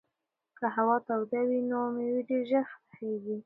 که 0.59 0.65
هوا 0.75 0.95
توده 1.07 1.39
وي 1.49 1.59
نو 1.69 1.79
مېوې 1.95 2.21
ډېرې 2.29 2.45
ژر 2.49 2.67
پخېږي. 2.87 3.37